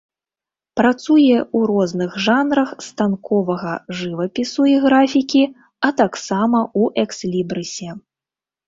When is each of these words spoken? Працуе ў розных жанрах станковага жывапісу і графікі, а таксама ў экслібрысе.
Працуе 0.79 1.35
ў 1.39 1.59
розных 1.71 2.15
жанрах 2.29 2.69
станковага 2.89 3.75
жывапісу 4.01 4.61
і 4.75 4.77
графікі, 4.89 5.43
а 5.51 5.87
таксама 6.03 6.59
ў 6.81 7.07
экслібрысе. 7.07 7.89